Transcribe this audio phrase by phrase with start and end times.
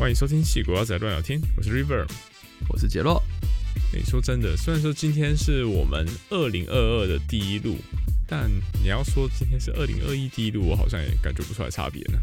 [0.00, 2.06] 欢迎收听《戏国仔乱聊天》，我是 River。
[2.70, 3.22] 我是杰洛。
[3.92, 7.76] 你说真的，虽然说今天是我们二零二二的第一路，
[8.26, 8.50] 但
[8.82, 12.18] 你要说今天是二零二一第一路，我好像也感觉不出来差别呢。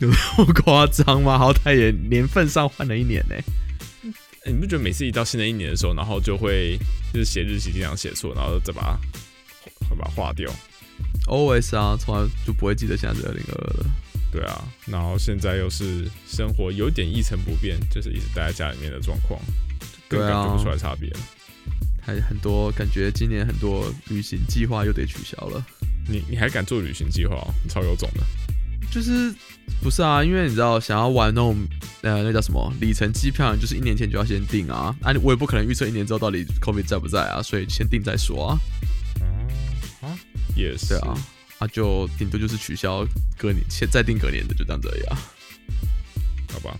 [0.00, 1.38] 有那么夸张吗？
[1.38, 3.44] 好歹也年份上换了一年呢、欸
[4.44, 6.76] 你不觉得每次一到新的一年的时候，然后就会
[7.12, 8.98] 就是写日期经常写错，然后再把它
[9.88, 10.52] 会把它划掉
[11.28, 13.86] ？Always 啊，从来就不会记得现在是二零二二了。
[14.32, 19.40] 对啊，然后现在又是生活有点一成不变，就是一直待在家里面的状况，
[20.08, 21.18] 更对啊感觉不出来差别了。
[22.00, 25.64] 还很多感觉今年很多旅行计划又得取消了。
[26.08, 27.54] 你你还敢做旅行计划、哦？
[27.64, 28.22] 你超有种的。
[28.88, 29.34] 就是
[29.82, 30.22] 不是啊？
[30.22, 31.56] 因为你知道，想要玩那种
[32.02, 34.94] 呃，那叫什么里程机票，就是一年前就要先订啊。
[35.02, 38.58] 啊，我也不可能预测一年之后到底 COVID 在不在啊，所以先订再说啊。
[39.20, 40.18] 嗯啊，
[40.54, 41.18] 也是对啊，
[41.58, 43.06] 啊就顶多就是取消
[43.36, 45.18] 隔年，先再定隔年的，就这样子而已啊。
[46.52, 46.78] 好吧。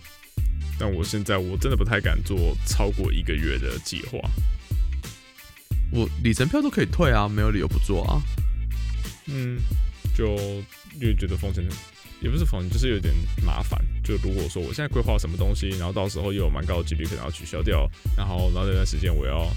[0.79, 4.19] 但我现在我真的不太敢做超过一个月的计划。
[5.91, 8.21] 我里程票都可以退啊，没有理由不做啊。
[9.25, 9.59] 嗯，
[10.15, 10.35] 就
[10.99, 11.63] 因为觉得风险
[12.21, 13.83] 也不是风险，就是有点麻烦。
[14.03, 19.47] 就如果说我现在规划什么东西，然后到时候又有蛮高的几率可能要取消掉，然后然后那段时间我要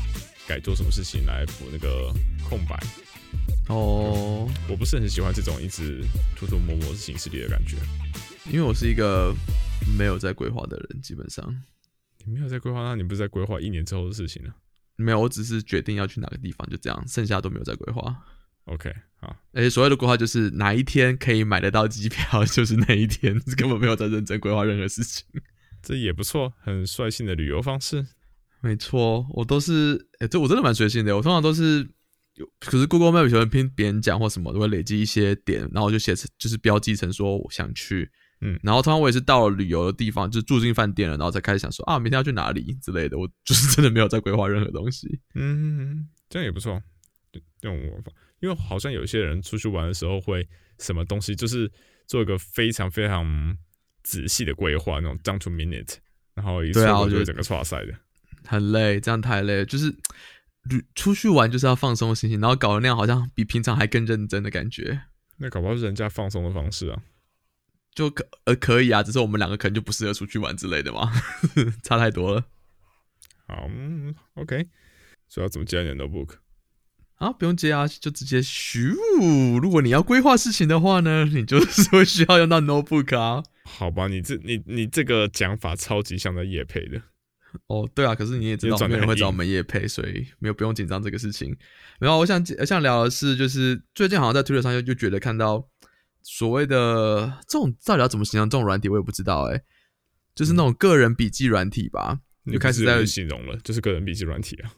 [0.46, 2.12] 改做什么事情来补那个
[2.48, 2.78] 空白，
[3.70, 6.04] 哦，我不是很喜欢这种一直
[6.36, 7.77] 涂涂抹抹形式里的感觉。
[8.46, 9.32] 因为我是一个
[9.96, 11.44] 没有在规划的人，基本上
[12.24, 14.52] 你没有在规划，那你不是在规划一年之后的事情呢
[14.96, 18.14] 没有，我只是决定要去哪个地方，就这样，剩下都没有在规划。
[18.64, 25.24] ？OK，好，而且所谓的规划就是哪一天可以买得到机票，就是那一天， 根本没有在认真规划任何事情。
[25.82, 28.06] 这也不错，很率性的旅游方式。
[28.60, 31.16] 没错，我都是，哎、这我真的蛮随性的。
[31.16, 31.86] 我通常都是有，
[32.60, 38.10] 可是 Google Map 喜欢听别人讲或什么，都会累积一些点，然后我就写成，就是标记成说我想去，
[38.41, 43.18] 嗯然后通常我也是到了旅游的地方，就住进饭店了，然后才开始想说啊，明天要去哪里之类的。
[43.18, 45.20] 我 就是真的没有在规划任何东西。
[45.34, 46.83] 嗯，这样也不错。
[47.33, 51.70] 这这种玩法，因为好像有些人出去玩的时候会什么东西，就是
[52.07, 53.57] 做一个非常非常
[54.02, 55.96] 仔细的规划，那种 down to minute，
[56.34, 57.95] 然后一错对啊我就会整个错赛的。
[58.46, 59.67] 很累，这样太累了。
[59.67, 59.95] 就是
[60.70, 65.03] 旅出去玩就是要放松心情，然后搞得那样好像比平常还更认真的感觉。
[65.36, 67.03] 那搞不好是人家放松的方式啊。
[67.92, 71.13] 就可呃可以啊，只是我们两个可能就不适合出去玩之类的嘛，
[71.83, 72.47] 差太多了
[73.48, 74.69] 好、嗯、，OK。
[75.29, 76.36] 所以要怎么接你的 notebook？
[77.17, 77.33] 啊！
[77.33, 78.95] 不用接啊，就直接咻。
[79.61, 83.42] 如果你要规划事情的话呢，你就是会需要用到 notebook 啊。
[83.64, 87.02] 好吧，你这你你这个讲法超级像在夜配的。
[87.68, 91.56] 哦，对啊，可是你也知道，没有人会找我们夜配，所以没有不用紧张这个事情。
[91.98, 95.66] 然后我想我想聊的是，就是最近好像在推特上又就觉得看到
[96.22, 99.60] 所谓的这种到底要怎么形容这种软体，我也不知道哎、
[100.34, 104.72] 就是那种个人笔记软体吧，你就开始在形容了，就是个人笔记软体啊。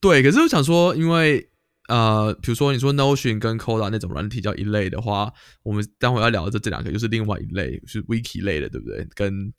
[0.00, 1.48] 对，可是我想说，因为
[1.88, 9.06] 呃，比如说你说 Notion 跟 Coda 那种软体叫一类的话，我们待会要聊的这这两个就是另外一类，是 Wiki 类的，对不对？
[9.14, 9.52] 跟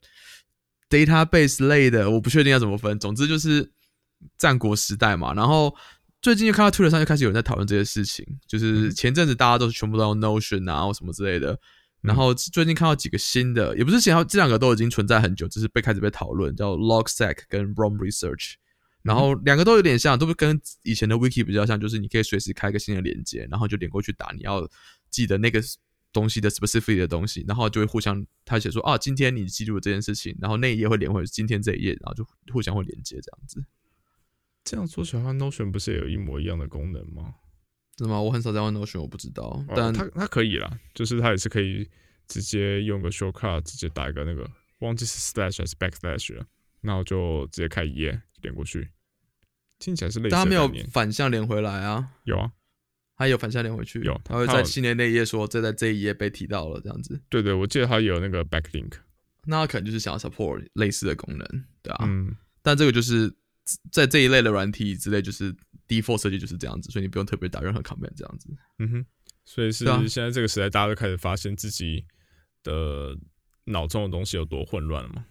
[0.90, 2.98] Database 类的，我不确定要怎么分。
[2.98, 3.70] 总之就是
[4.36, 5.32] 战国时代嘛。
[5.32, 5.74] 然后
[6.20, 11.58] 最近就看到 Twitter 上就开始有人在讨论这些事情，就是前阵子大家都是全部都用 Notion 啊或什么之类的。
[12.02, 18.54] 然后最近看到几个新的，也不是前后这两个都已经存在很久，只是被开始被讨论，叫 Logstack 跟 Roam Research。
[19.02, 24.66] 然后两个都有点像，都是跟以前的 Wiki 比较像，就是你可以随时开一个新的连接，然后就连过去打你要
[25.10, 25.62] 记得那个
[26.12, 33.64] 东西的 specific 的东西，然后就会互相他写说啊，今天你记录了这件事情，然后那一页会连回今天这一页，然后就互相会连接这样子，
[34.64, 37.34] 这样说起来，Notion 不是也有一模一样的功能吗？
[37.98, 38.20] 是吗？
[38.20, 41.88] 我很少在用 Notion，我不知道，哦但它它可以啦，就是它也是可以
[42.26, 46.46] 直接用个 shortcut 直接打一个那个忘记是 slash 还是 backslash 了，
[46.80, 48.88] 然后就直接开一页连过去，
[49.78, 50.70] 听起来是类似但它没有。
[50.90, 52.52] 反向连回来啊，有啊，
[53.20, 58.92] 它有反向连回去，有他会在新年那一页说这在这一页被提到了这样子，对对，我记得他有那个 backlink。
[59.44, 61.46] 那它可能就是想要 support 类似的功能，
[61.82, 63.30] 对啊，嗯，但这个就是
[63.92, 65.54] 在这一类的软体之类，就是
[65.86, 68.48] default 设计就是这样子，所以你不用特别打任何 comment 这样子。
[68.78, 69.06] 嗯哼，
[69.44, 72.06] 所以是现在这个时代，大家都开始发现自己
[72.62, 73.14] 的
[73.64, 75.26] 脑中的东西有多混乱了嘛？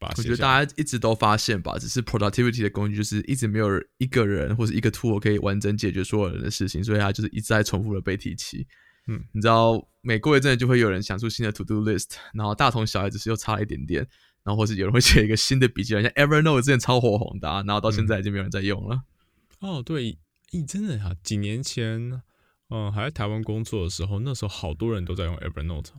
[0.00, 3.68] 把我觉得大家一直都发现吧，只是 productivity 的工具就是一直没有
[3.98, 8.66] 一个人或者一个 tool 可以完整解决所有人的事情，所以它就是一直在重复的被提起。
[9.06, 14.06] 嗯，你知道，每过一阵子就会有人想出新的 to do list，然后大同小异，只是又差了一点点。
[14.42, 19.02] 然后或是有人会写一个新的笔记本，像 Evernote 之前超火红的、啊，然后到现在已经没有人在用了。
[19.60, 20.18] 哦，对，
[20.50, 22.22] 咦，真的哈，几年前，
[22.70, 25.90] 嗯，还在台湾工作的时候，那时候好多人都在用 Evernote。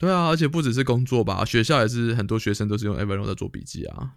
[0.00, 4.14] 对啊，而且不只是工作吧，学校也是很多学生都是用 Evernote 在做笔记啊。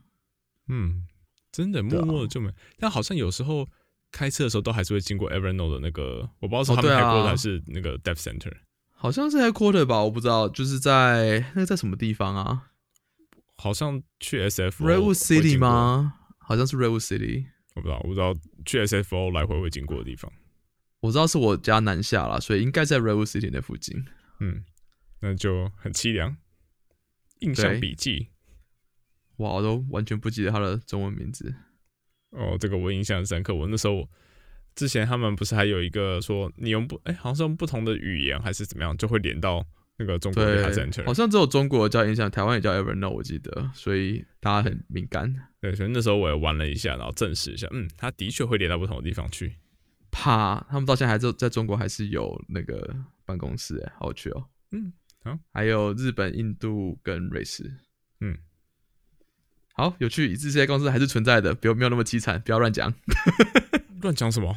[0.70, 1.06] 嗯，
[1.52, 2.50] 真的默默的就没，
[2.80, 3.68] 但好像有时候
[4.10, 8.54] 开车的时候都还是会经过 Evernote 的那个，我不知道是他们开过的还是那个 Dev Center，
[8.94, 12.70] 好像是 Headquarter 吧，我不知道，就是在那个在什么地方啊？
[13.58, 16.14] 好像去 SF Redwood City 吗？
[16.38, 17.46] 好像是 Redwood City，
[17.76, 18.34] 我不知道，我不知道
[18.66, 20.32] 去 SFO 来回会经过的地方。
[21.02, 24.06] 我知道是我家南下啦，所以应该在 Redwood City 那附近。
[24.40, 24.64] 嗯，
[25.24, 26.36] 那就很凄凉。
[27.40, 28.28] 印象笔记，
[29.38, 31.56] 哇，我都完全不记得他的中文名字。
[32.32, 33.56] 哦，这个我印象深刻。
[33.56, 34.10] 我那时候
[34.76, 39.66] 之前他们不是还有一个说，你用不哎，好像是用不同的语言还是怎么样，就会连到
[39.98, 40.44] 那个中国。
[41.06, 45.34] 好像只有中国叫印象，台湾也叫 Evernote，我记得，所以大家很敏感。
[45.62, 49.56] 对，所以那时候我也玩了一下，然后证实一下，嗯，他的确会连到不同的地方去。
[50.12, 52.94] 怕他们到现在还在在中国还是有那个
[53.26, 54.46] 办公室哎，好有趣哦。
[54.72, 54.92] 嗯，
[55.24, 57.78] 好，还有日本、印度跟瑞士。
[58.20, 58.38] 嗯，
[59.74, 62.94] 好有趣，这些公司还是存在的，不要没有那么凄惨，不要乱讲。
[64.02, 64.56] 乱讲什么？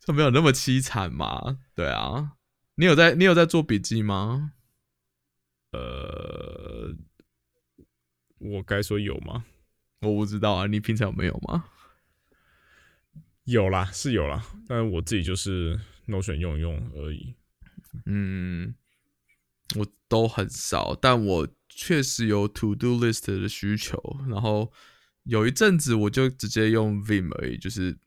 [0.00, 1.58] 就没有那么凄惨嘛？
[1.74, 2.32] 对啊，
[2.76, 4.52] 你有在你有在做笔记吗？
[5.72, 6.94] 呃，
[8.38, 9.44] 我该说有吗？
[10.00, 11.66] 我不知道啊，你平常有没有吗？
[13.44, 17.34] 有啦，是有啦，但是我自己就是 Notion 用用而已。
[18.06, 18.74] 嗯，
[19.76, 23.98] 我都很少，但我确实有 To Do List 的需求。
[24.28, 24.72] 然后
[25.24, 27.98] 有一阵子我就直接用 Vim 而已，就是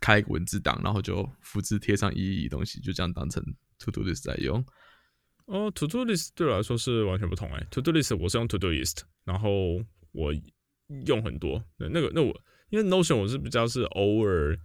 [0.00, 3.42] 开一个文字档，然后就复制贴上一东西，就这样当成
[3.80, 4.64] To Do List 在用。
[5.46, 7.66] 哦，To Do List 对我来说是完全不同哎。
[7.70, 9.82] To Do List 我是用 To Do List，然后
[10.12, 10.32] 我
[11.06, 11.64] 用很多。
[11.76, 12.34] 那那个那我
[12.70, 14.58] 因为 Notion 我是比较是偶尔。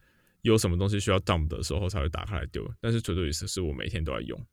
[0.43, 4.45] 有什么东西需要 dump 的时候才会打开来丢，但是 To Do List 是我每天都在用。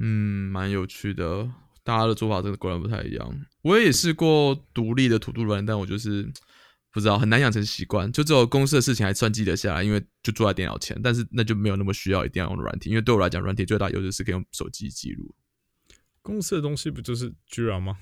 [0.00, 1.48] 嗯，蛮有趣的，
[1.84, 3.32] 大家的做法真的果然不太一样。
[3.62, 6.26] 我也试过独立的 To Do 软，但我就是
[6.90, 8.10] 不知道很难养成习惯。
[8.10, 15.34] 就只有公司的事情还算记得下来，因为就坐在电脑前，但是那就没有那么需要一定要用软体，因为对我来讲，软体最大优势是可以用手机记录。
[16.22, 17.98] 公司的东西不就是 Jira 吗？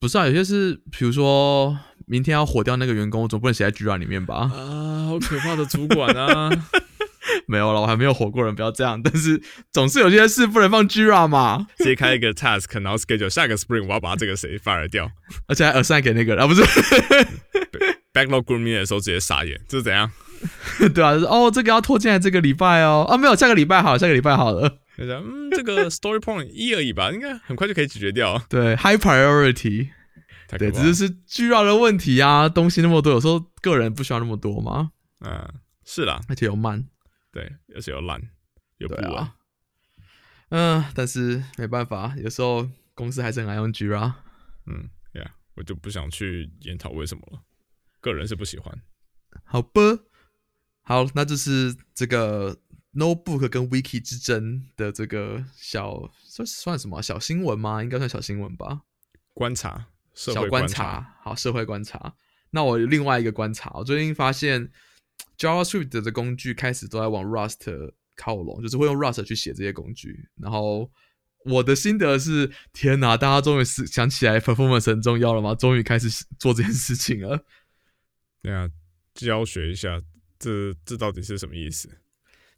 [0.00, 1.78] 不是啊，有些是，比如说。
[2.06, 4.50] 明天要火掉那个员工，我总不能写在 Gira 里面吧？
[4.54, 6.50] 啊，好可怕的主管啊！
[7.48, 9.02] 没有了，我还没有火过人，不要这样。
[9.02, 9.40] 但是
[9.72, 11.66] 总是有些事不能放 Gira 嘛。
[11.78, 15.10] 直接开一个 task，然后 schedule 下个 Spring，我要把这个谁 fire 掉，
[15.48, 16.62] 而且还 assign 给那个，啊不是
[18.12, 20.10] backlog grooming 的时候直接傻眼，这是怎样？
[20.94, 23.06] 对啊，哦，这个要拖进来这个礼拜哦。
[23.08, 24.78] 啊，没有，下个礼拜好，下个礼拜好了。
[24.98, 28.40] 嗯，这个 story point 一而已吧，应该很快就可以解决掉。
[28.48, 29.88] 对，high priority。
[30.56, 31.10] 对，只是是
[31.48, 32.48] Gra 的问题啊！
[32.48, 34.90] 东西那么多，有时候个人不需要那么多吗？
[35.26, 35.48] 嗯，
[35.84, 36.84] 是啦，而且又慢，
[37.34, 38.22] 对，而且又烂，
[38.78, 39.28] 又不稳。
[40.50, 44.14] 嗯，但是没办法，有时候公司还是很爱用 Jira。
[44.66, 47.42] 嗯，呀，我就不想去研讨为什么了，
[48.00, 48.80] 个人是不喜欢。
[49.42, 49.80] 好吧，
[50.82, 52.56] 好，那就是这个
[52.92, 57.82] Notebook 跟 Wiki 之争的这个小，算算什么小新闻吗？
[57.82, 58.82] 应该算小新闻吧？
[59.32, 59.88] 观察。
[60.14, 62.14] 小观察，好，社会观察。
[62.50, 64.70] 那我另外一个观察，我最近发现
[65.38, 70.28] JavaScript 的工具开始都在往 Rust 靠拢，就是会用 Rust 去写这些工具。
[70.40, 70.90] 然后
[71.44, 75.54] 我的心得是：天哪，大家终于是想起来 performance 很重要了吗？
[75.54, 77.44] 终于开始做这件事情了。
[78.40, 78.68] 对啊，
[79.14, 80.00] 教学一下，
[80.38, 81.88] 这这到底是什么意思？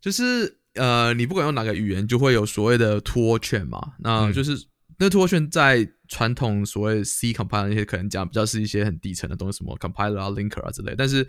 [0.01, 3.95] 就是呃，你不管用哪个语言，就会有所谓的托圈嘛。
[3.99, 4.57] 那就是
[4.99, 10.95] 那托圈在传统所谓 C compiler 那些可能讲比较是一些很底层的东西，什么 compiler 啊、linker 啊之类。
[10.97, 11.27] 但是，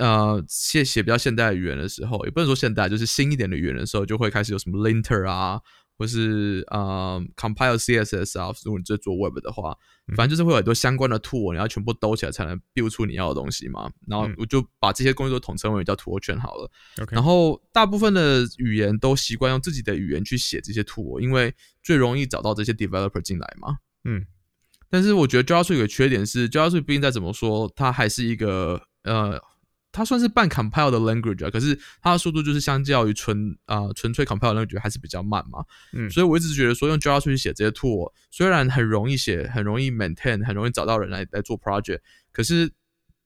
[0.00, 5.60] 呃，写写比较现代的语言的时候，也不能说现代，就是新一点的语言的时候，就会开始有什么 linter 啊，
[5.98, 8.50] 或是呃 compile CSS 啊。
[8.64, 9.76] 如果你在做 web 的话，
[10.16, 13.90] 反正就是会有很多相关的 tool，你要全部兜起来才能 build 出你要的东西嘛。
[14.08, 16.70] 然后我就把这些工具都统称为叫 tool 圈好了。
[17.10, 23.76] 然后大部分的语言都习惯用自己的语言去写这些 tool，因为最容易找到这些 developer 进来嘛。
[24.04, 24.24] 嗯，
[24.88, 29.38] 但是我觉得 JavaScript 有个缺点是，JavaScript 毕竟再怎么说，它还是一个呃，
[29.92, 35.64] 它算是半 compile 的 language 啊，可是它的速度就是相较于纯啊纯粹 compile language 还是比较慢嘛。
[35.92, 41.98] 嗯，所以我一直觉得说用 Java 语言写这些 tool，虽然很容易写、很容易 maintain、很容易找到人来来做 project，
[42.30, 42.70] 可是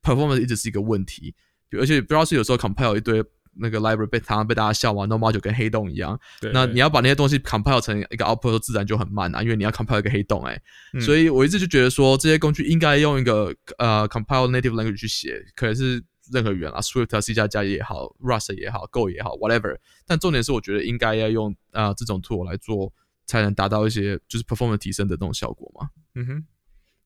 [0.03, 1.35] performance 一直是一个问题。
[1.79, 3.23] 而且不知道是有时候 compile 一堆
[3.57, 6.19] 那个 library 被常常被大家笑嘛，No More 就跟黑洞一样。
[6.41, 6.51] 对。
[6.55, 10.59] 那你要把那些东西 compile 成一个 output 自然就很慢啊，因为你要 compile 一个黑洞哎。
[10.95, 11.01] 嗯。
[11.03, 16.03] 所以我一直就觉得说这些工具应该用一个呃 compile native language 去写，可能是。
[16.33, 19.77] 任何语言啊，Swift、C 加加也好，Rust 也好，Go 也好，whatever。
[20.07, 22.93] 但重点是，我觉得应该要用啊这种 tool 来做
[23.27, 25.91] 才能达到一些就是 performance 提升的那种效果嘛。
[26.15, 26.45] 嗯哼，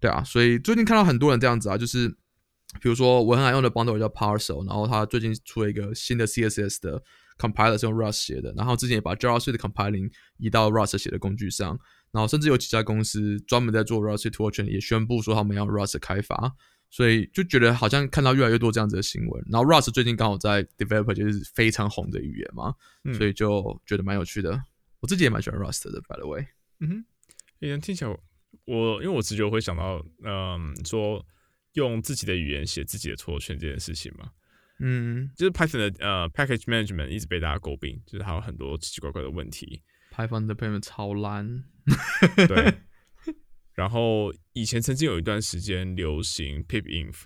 [0.01, 2.09] 对啊，所以最近看到很多人这样子啊，就是
[2.81, 7.03] 比如说我很爱用的 bundle 叫 Parcel，然后他最近出了一个新的 CSS 的
[7.39, 11.79] compiler 是用 Rust 写的，然后之前也把 JavaScript 的 compiling 移到 Rust 写的工具上，
[12.13, 16.55] 然后甚至有几家公司专门在做 Rust toolchain 也宣布说他们要 Rust 开发，
[16.91, 19.45] 所以就觉得好像看到越来越多这样子的新闻。
[19.51, 24.63] 然后 Rust 最近刚好在 developer 就是非常红的语言嘛，嗯所以就觉得蛮有趣的。
[25.01, 26.47] 我自己也蛮喜欢 Rust 的，by the way。
[26.81, 27.05] 嗯哼，
[27.61, 28.19] 也听起来
[28.65, 31.25] 我因为我直觉会想到，嗯，说
[31.75, 34.31] 用自己的语言写自己的错圈这件事情嘛，
[34.81, 39.83] 嗯就是 Python 的呃 package management 一直被大家诟病，就是它有很多奇奇怪怪的问题。
[40.13, 41.65] ，Python 的 deployment 超烂。
[42.37, 42.75] 对，
[43.79, 47.23] 然后以前曾经有一段时间流行 pipinf，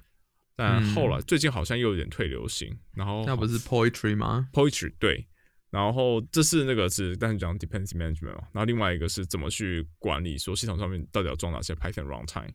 [0.55, 2.79] 但后来最近好像又有点退流行。
[2.93, 5.27] 然后那不是 Poetry 吗？poetry 对，
[5.71, 12.51] 然后这是那个是单纯讲 dependency management 嘛，然后另外一个是怎么去管理说系统上面到底要装哪些 Python runtime。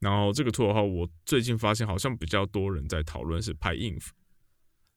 [0.00, 4.08] 然后这个 tool 的话，我最近发现好像比较多人在讨论是 pyinf，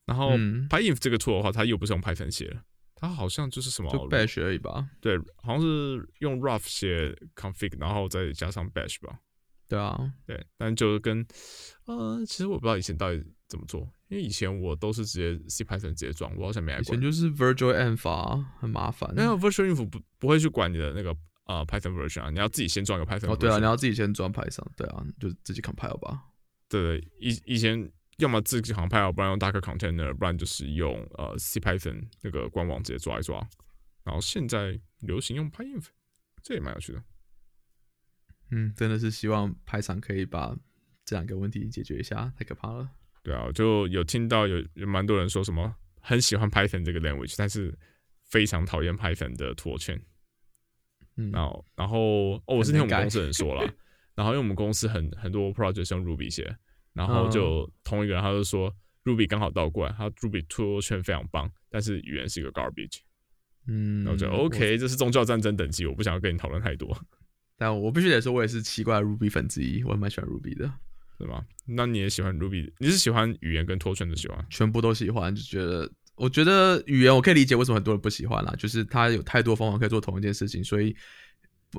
[0.06, 2.62] 然后嗯 pyinf 这个 tool 的话，它又不是用 Python 写的，
[3.01, 4.88] 它好像就是什么就 Bash 而已吧。
[5.01, 9.20] 对，好像是用 rough 写 config，然后再加上 bash 吧。
[9.67, 11.25] 对啊，对，但就是跟
[11.86, 17.01] 呃，其实我不知道以前到底怎么做，因为以前我都是直接 C Python 直接装，我好像没来过以前。
[17.01, 19.12] 就是 Virtual Env 啊，很麻烦。
[19.15, 21.15] 那 virtual info 不不会去管你的那个
[21.46, 23.31] 呃 Python version 啊，你要自己先装一个 Python。
[23.31, 26.22] 哦，对啊，你要自己先装 Python，对啊，就自己 compile 吧。
[26.70, 33.45] 对对，以以前要么自己 compile，不然用 Docker container，不然就是用呃 C Python 那个官网直接抓一抓。
[34.03, 35.85] 然后现在流行用 pyinf，
[36.41, 37.03] 这也蛮有趣的。
[38.51, 40.55] 嗯，真的是希望 Python 可以把
[41.03, 42.89] 这两个问题解决一下，太可怕了。
[43.23, 47.77] 对啊，就有听到有有蛮多人说什么很喜欢 Python 这个 language，但是
[48.25, 49.99] 非常讨厌 Python 的拖圈。
[51.17, 51.99] 嗯，然后，然后
[52.45, 53.61] 哦，我是听我们公司人说了，
[54.15, 56.57] 然后因为我们公司很很多 project 是用 Ruby 写，
[56.93, 63.00] 然后嗯就同一个人他就说 Ruby 刚好倒过来，他 Ruby 托圈非常棒，但是语言是一个 garbage。
[63.67, 66.98] 嗯，然后就 OK，这是宗教战争等级，我不想要跟你讨论太多，
[67.57, 70.71] 但我必须得说，我也是奇怪的 Ruby 粉之一，我也蛮喜欢 Ruby 的，
[71.19, 71.43] 是吗？
[71.65, 72.71] 那你也喜欢 Ruby？
[72.79, 74.45] 你是喜欢语言跟托圈的喜欢？
[74.50, 75.91] 全部都喜欢，就觉得。
[76.15, 80.95] 我觉得语言我可以理解为什么很多人不喜欢啦，就是它有太多方法可以做同一件事情，所以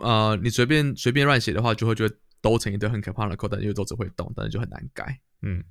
[0.00, 5.18] 呃，你随便随便乱写的话，就会觉得兜成一堆很可怕的 code，但因为都只会动，但是就很难改。
[5.40, 5.64] 嗯，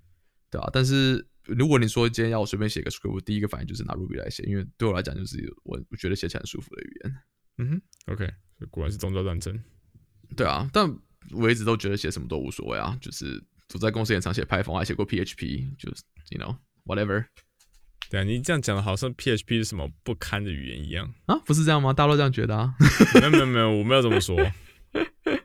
[0.49, 7.15] 对啊，但是如果你说今天要我随便写个 script，我第一个反应就是拿 Ruby 来写，因为对我来讲就是我我觉得写起来很舒服的语言。
[7.57, 7.81] 嗯哼
[8.13, 8.27] ，OK，
[8.69, 9.61] 果然是宗教战争。
[10.35, 10.89] 对啊，但
[11.31, 17.25] 我一直都觉得写什么都无所谓啊，就是我在公司也常写 Python，我还写过 PHP，就是 you know whatever
[18.09, 21.13] 对啊，你这样讲的好像 PHP 是什么不堪的语言一样。
[21.27, 21.93] 啊，不是这样吗？
[21.93, 22.73] 大家都这样觉得啊。
[23.15, 24.35] 没有没有没有，我没有这么说。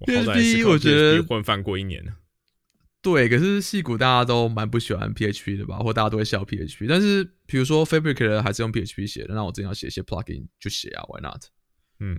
[0.06, 2.16] PHP 我觉得混饭过一年了。
[3.00, 6.86] 对，可是戏骨大家都蛮不喜欢 PHP 的吧，或大家都会笑 PHP。
[6.88, 11.44] 但是比如说 Fabric 还是用 PHP 写的，那我真要写一些 plugin 就写啊，Why not？
[12.00, 12.18] 嗯，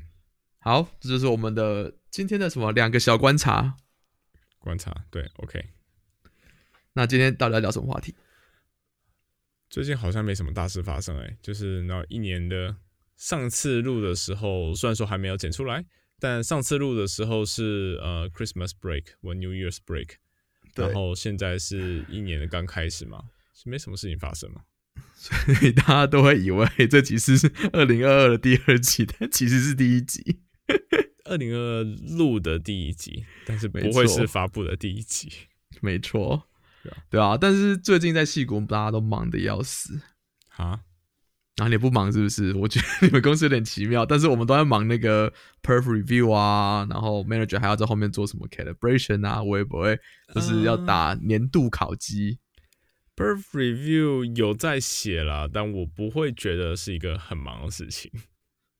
[0.59, 3.77] 好，这就是我们的今天的什么两个小观察。
[4.59, 5.63] 观察对，OK。
[6.93, 8.15] 那今天到底要聊什么话题？
[9.69, 12.75] 最近好像没什么大事发生哎、就是那一年的
[13.17, 15.83] 上次录的时候，虽然说还没有剪出来，
[16.25, 20.13] 但上次录的时候是呃 Christmas break 或 New Year's break，
[20.73, 24.61] 然后现在是一年的刚开始嘛，是没什么事情发生嘛。
[25.13, 30.41] 所以大家都会以为这集是二零二二的第二集，但其实是第一集。
[31.29, 31.83] 二零二
[32.17, 35.31] 录的第一集，但是不没会是发布的第一集。
[35.79, 36.47] 没错
[36.81, 37.37] 对啊，对啊。
[37.37, 40.01] 但是最近在戏谷，大家都忙得要死。
[40.55, 40.81] 啊，
[41.57, 42.53] 然后你不忙是不是？
[42.55, 45.31] 我觉得你们公司有点奇妙，但是我们都在忙那个
[45.63, 49.97] perf review 啊，然后 manager 还要在后面做什么 calibration 啊，我也不会，
[50.33, 52.39] 就是要打年度考绩。
[53.15, 58.11] perf review 有在写啦，但我不会觉得是一个很忙的事情。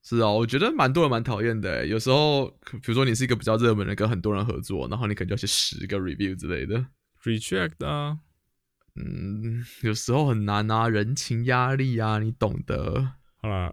[0.04, 1.88] 是啊，我觉得蛮多人蛮讨厌的欸。
[1.88, 6.86] 有时候，比如说你是一个比较热门的，跟很多人合作，然后你可能就要写十个 review 之类的。
[7.24, 8.18] Reject 啊，
[8.96, 13.12] 嗯， 有时候很难啊，人情压力啊，你懂得。
[13.42, 13.72] 好啦，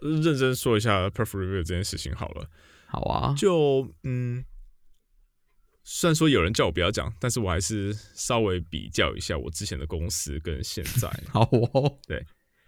[0.00, 2.48] 认真说一下 Birth Review 这件事情好了。
[2.86, 4.44] 好啊，就嗯，
[5.82, 11.08] 虽然说有人叫我不要讲，但是我还是稍微比较一下我之前的公司跟现在。
[11.28, 11.42] 好
[11.72, 12.24] 哦，对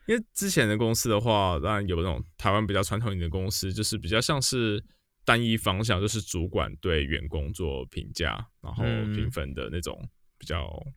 [0.07, 4.83] 因为之前的公司的话，当然有那种台湾比较传统一点的公司，就是比较像是
[5.25, 9.99] 单一方向，就是主管对员工做评价，然后嗯评分的那种
[10.37, 10.93] 比较，嗯、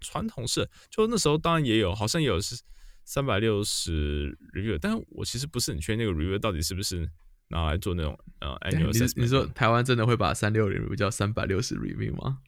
[0.00, 0.68] 传统是。
[0.90, 2.60] 就那时候当然也有，好像也有是
[3.04, 7.10] 三百六十 review，但我其实不是很确定那个 review 到底是不是
[7.48, 12.38] 拿来做那种呃 annual 你说台湾真的会把三六零 review 叫三百六十 review 吗？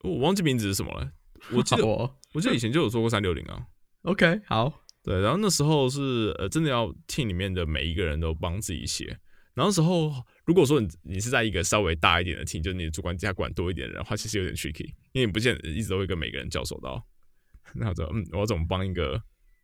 [0.00, 1.12] 我忘记名字是什么了，
[1.50, 3.66] 我记得好哦我记得以前就有做过三六零啊。
[4.02, 9.18] OK，好，对，然后那时候是呃，真的要 team 里面的每一个人都帮自己写。
[9.54, 17.04] 然后那时候，如果说你你是在一个稍微大一点的 team，就是你的主管加管多一点的人的话，其实有点 tricky，因为你不见得一直都会跟每个人交手到。
[17.74, 19.22] 那我说，嗯，我怎么帮一个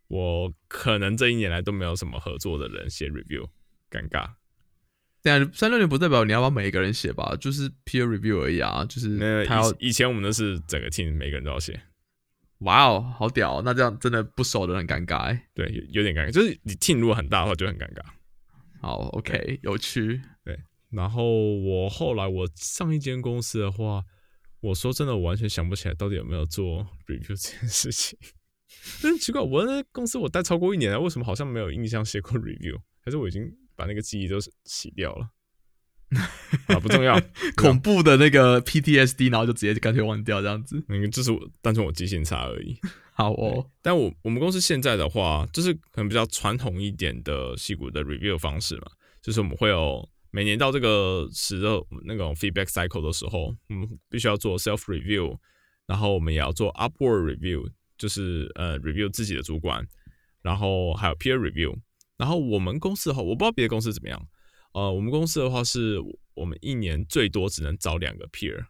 [0.08, 3.46] 我可能这一年来都没有什么合作的人写 review？
[3.90, 4.30] 尴尬。
[5.22, 11.78] 对啊，三六零不代表你要帮每一个人写吧，就是 peer review 而已啊，就是那他要以以前我们都是整个 team 每个人都要写，
[12.60, 15.46] 哇哦，好屌哦，那这样真的不熟的人很尴尬欸。
[15.52, 16.30] 对，有有点尴尬。
[16.30, 18.02] 就是你 team 如果很大的话，就很尴尬。
[18.80, 20.22] 好，OK，有趣。
[20.90, 24.04] 然后我后来我上一间公司的话，
[24.60, 28.18] 我说真的，我完全想不起来到底有没有做 review 这件事情。
[29.00, 32.78] 真奇怪，我那公司我待超过一年了，为什么好像没有印象写过 review？
[33.02, 35.30] 还是我已经把那个记忆都洗掉了？
[36.66, 37.20] 啊，不重要，
[37.56, 40.82] 恐怖的那个 PTSD，然后就直接干脆忘掉这样子。
[40.88, 42.76] 那个就是我单纯我记性差而已。
[43.12, 48.90] 好哦，但我我们公司现在的话，就是可能比较传统一点的戏骨的 review 方式嘛，
[49.22, 55.36] 就是我们会有每年到这个时的那种 feedback cycle 的时候，我们必须要做 self review，
[55.86, 57.68] 然后我们也要做 upward review，
[57.98, 59.86] 就是呃 review 自己的主管，
[60.42, 61.76] 然后还有 peer review。
[62.16, 64.28] 然后我们公司的话，我不知道别的公司怎么样，
[64.72, 65.98] 呃，我们公司的话是
[66.34, 68.66] 我们一年最多只能找两个 peer，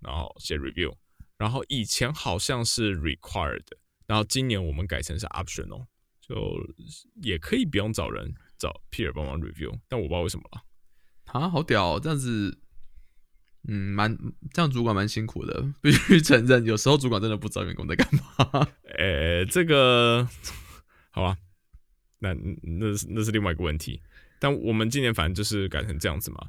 [0.00, 0.94] 然后写 review。
[1.38, 3.64] 然后以前好像是 required，
[4.06, 5.86] 然后今年我们改成是 optional，
[6.20, 6.36] 就
[7.22, 10.60] 也可以不用找人找 peer 帮忙 review，但我不知道为什么了。
[11.32, 12.58] 啊，好屌、哦，这样子，
[13.68, 14.16] 嗯，蛮
[14.52, 18.68] 这样主管蛮辛苦的， 必须承认，有时候主管真的不知道员工在干嘛。
[18.98, 20.28] 呃，这个
[21.10, 21.36] 好吧，
[22.18, 24.02] 那那那是另外一个问题。
[24.38, 26.48] 但我们今年反正就是改成这样子嘛。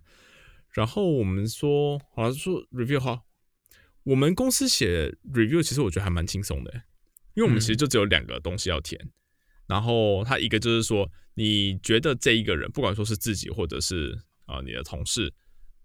[0.71, 3.23] 然后我们说，好像说 review 哈，
[4.03, 6.73] 我们公司写 review 其实我觉得还蛮轻松的，
[7.33, 9.11] 因为我们其实就只有两个东西要填。
[9.67, 15.33] 然后它一个就是说，你觉得这一个人，不管说是自己或者是啊、呃你的同事，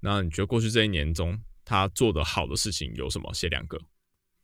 [0.01, 3.33] 那你觉得过去这一年中他做的好的事情有什么？
[3.35, 3.79] 写两个。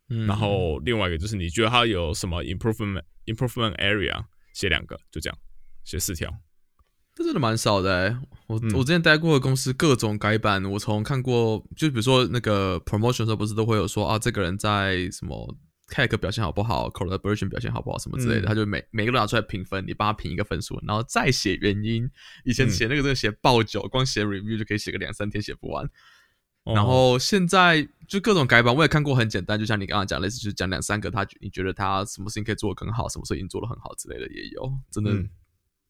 [0.09, 5.39] 嗯然后另外一个就是你觉得他有什么 improvement improvement area，写两个，就这样，
[5.85, 6.31] 写四条。
[7.15, 8.19] 这真的蛮少的欸。
[8.47, 15.57] 我、嗯我之前待过的公司各种改版，我从看过，就比如说那个 promotion 的时候，不是都会有说啊，这个人在什么
[15.93, 22.11] tech 表现好不好，collaboration 表现好不好什么之类的，嗯他就每每个都拿出来评分，你帮他评一个分数，然后再写原因。
[22.45, 25.85] 以前嗯写那个真的写爆久，光写 review 就可以写个两三天写不完。
[26.65, 35.13] 哦然后现在就各种改版，我也看过，很简单，就像你刚刚讲，类似就是讲两三个，他你觉得他什么事情可以做得更好，什么事情做得很好之类的也有，真的。
[35.13, 35.29] 嗯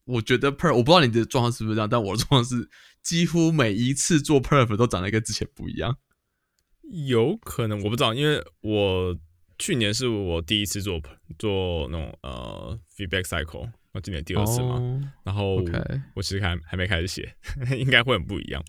[0.05, 2.69] 我觉得 perf，我不知道你的状况是不是这样，但我的状况是
[3.01, 5.95] 几乎每一次做 perf 都长得跟之前不一样。
[7.07, 9.17] 有可能我不知道，因为我
[9.59, 11.01] 去年是我第一次做
[11.37, 14.75] 做那种呃 feedback cycle，那今年第二次嘛。
[14.75, 15.55] 哦然后
[16.15, 17.33] 我其实还还没开始写，
[17.77, 18.63] 应该会很不一样。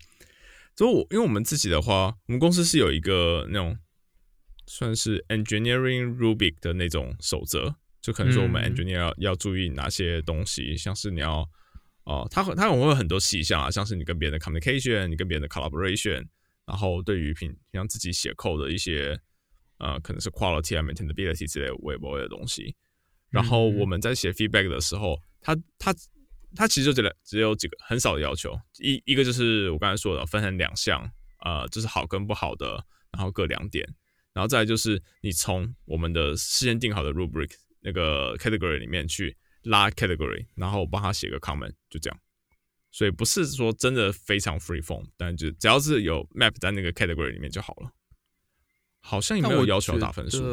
[0.75, 3.77] 所以我因为我们自己的话，我们公司是有一个那种
[4.67, 11.47] 算是 engineering rubric 的那种守则，就可能说我们嗯 engineer 要,、要注意哪些东西，像是你要
[12.03, 16.25] 哦，它它会有很多细项啊，像是你跟别人的 communication，你跟别人的 collaboration，
[16.65, 19.19] 然后对于平平常自己写 code 的一些
[19.77, 22.75] 呃，可能是 quality 啊、maintainability 之类的微博的东西。
[23.29, 25.93] 然后我们在写 feedback 的时候，它它
[26.55, 31.09] 它其实就只只有几个很少的要求，一一个就是我刚才说的分成两项，
[31.43, 33.85] 呃，就是好跟不好的，然后各两点，
[34.33, 42.19] 然后再来就是你从我们的事先定好的 rubric 那个 category 里面去拉 category，然后帮他写个 comment，就这样。
[42.91, 47.91] 所以不是说真的非常 free form，但就只要是有 map 在那个 category 里面就好了。
[49.07, 50.43] 好像也没有要求要打分数。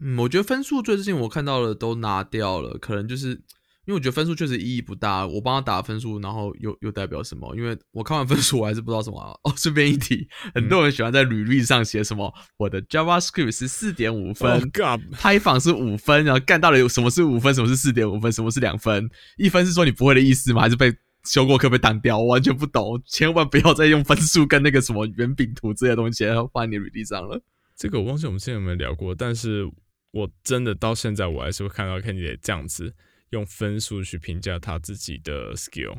[0.00, 5.26] 嗯，我觉得分数最近我看到的都拿掉了，可能就是因为我觉得分数确实意义不大。
[5.26, 7.56] 我帮他打分数，然后又又代表什么？
[7.56, 19.08] 因为我看完分数，我还是不知道什么啊、哦，顺便一提，很多人喜欢在履历上写什么我的 JavaScript 是四点五分 Oh God，Python 是五分，然后干到底有什么是五分，什么是四点五分，什么是两分？
[19.38, 20.60] 一分是说你不会的意思吗？
[20.60, 22.18] 还是被修过课被挡掉？
[22.18, 27.42] 我完全不懂，千万不要再用分数跟那个什么圆饼图这些东西放在你履历上了。
[27.76, 29.70] 这个我忘记我们之前有没有聊过，但是
[30.10, 32.94] 我真的到现在我还是会看到 candidate 这样子
[33.30, 35.98] 用分数去评价他自己的 skill，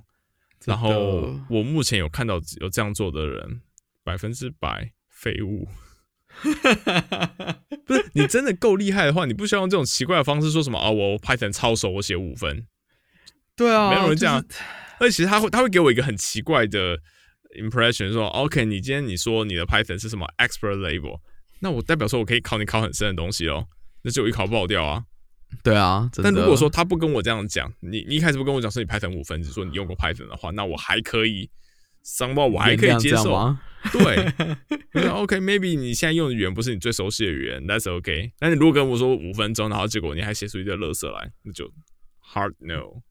[0.66, 3.62] 然后我目前有看到有这样做的人，
[4.04, 5.68] 百分之百废物。
[7.86, 10.90] 不是你真的够厉害的话，你不需要用这种奇怪的方式说什么啊？
[10.92, 12.68] 我 Python 超熟，我写五分。
[13.60, 14.64] 对啊，没有人这样就是
[15.00, 16.98] 而且其实他会他会给我一个很奇怪的
[17.62, 21.20] impression，说 OK，你今天你说你的 Python 是什么 expert level，
[21.60, 23.68] 那我代表说我可以考你考很深的东西哦，
[24.04, 25.04] 那就一考爆掉啊。
[25.64, 31.50] 对啊，但如果说他不跟我这样讲，你你一开始不跟我讲说你 Python 五分，只说你用过 Python 的话，那我还可以。
[32.02, 33.56] 商报我还可以接受？
[33.92, 34.26] 对，
[35.12, 38.32] OK，maybe、你现在用的语言不是你最熟悉的语言，That's OK。
[38.40, 41.70] 但你如果跟我说五分钟，然后结果你还写出一堆垃圾来，那就
[42.34, 43.02] hard no。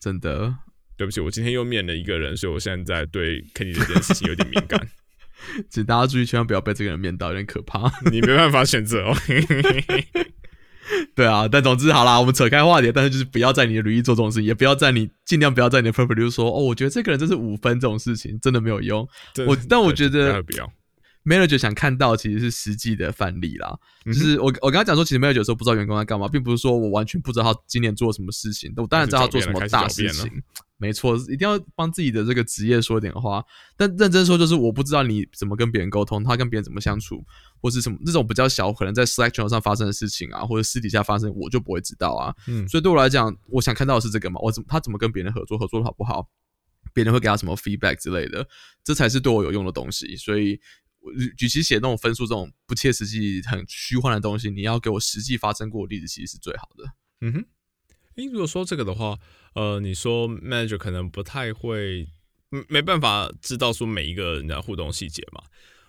[0.00, 0.54] 真的，
[0.96, 4.88] 对不起，我今天又面了一个人，所以我现在对 Kenny 这件事情有点敏感。
[5.70, 7.90] 请大家注意，千万不要被这个人面到，有点可怕。
[8.10, 9.16] 你没办法选择哦。
[11.14, 19.06] 对啊，但总之好啦，我们扯开话题，但是就是不要在你的履历做这种事情，也不要在你尽量不要在你的 profile 说哦，我觉得这个人真是五分这种事情，真的没有用。
[19.46, 20.72] 我但我觉得对不要。
[21.28, 30.42] Manager 想看到其实是实际的范例啦，嗯就是我我刚刚讲说，其实 manager 有时候不知道员工在干嘛，并不是说我完全不知道他今年做了什么事情，我当然知道他做什么大事情，
[30.80, 33.44] 没错，一定要帮自己的这个职业说点话。
[33.76, 37.24] 但认真说，就是我不知道你怎么跟别人沟通，他跟别人怎么相处，
[37.60, 42.32] 或是什么这种比较小，可能在 Slack channel 上发生的事情啊，或者私底下发生，我就不会知道啊。
[42.46, 46.28] 嗯，所以对我来讲，我想看到的是这个嘛，我怎么他怎么跟别人合作，合作的好不好，
[46.94, 48.46] 别人会给他什么 feedback 之类的，
[48.84, 50.14] 这才是对我有用的东西。
[50.14, 56.84] 所以，我与与其写那种分数这种不切实际、很虚幻的东西，你要给我实际发生过的例子，其实是最好的。
[57.20, 57.44] 嗯哼，
[58.16, 59.18] 诶，如果说这个的话，
[59.54, 62.08] 呃，你说 manager 可能不太会，
[62.52, 65.42] 嗯没办法知道说每一个人的互动细节嘛。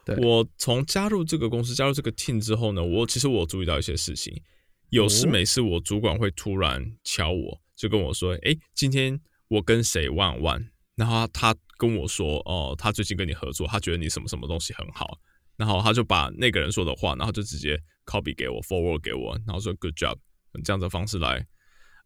[0.06, 4.42] 对我从加入这个公司、加入这个 team 之后呢，我其实我注意到一些事情，
[4.90, 15.18] 有事哦没事，我主管会突然敲我，就跟我说：“诶，今天我跟谁 one one，然后他跟我说，哦，他最近跟你合作，他觉得你什么什么东西很好，
[15.56, 20.18] 然后他就把那个人说的话，然后就直接 copy 给我，forward 给我，然后说 good job，
[20.56, 21.48] 用这样的方式来，